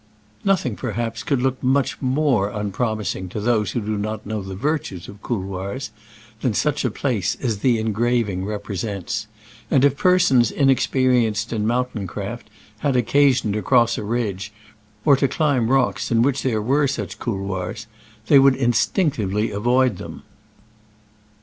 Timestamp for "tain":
11.93-12.07